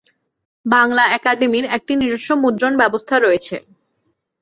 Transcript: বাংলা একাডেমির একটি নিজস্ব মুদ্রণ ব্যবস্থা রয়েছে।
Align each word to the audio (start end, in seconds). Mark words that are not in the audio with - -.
বাংলা 0.65 1.03
একাডেমির 1.17 1.65
একটি 1.77 1.93
নিজস্ব 1.95 2.29
মুদ্রণ 2.43 2.73
ব্যবস্থা 2.81 3.15
রয়েছে। 3.17 3.55